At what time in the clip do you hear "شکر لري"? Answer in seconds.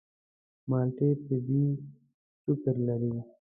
2.43-3.13